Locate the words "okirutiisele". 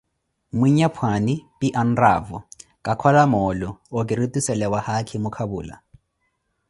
3.99-4.65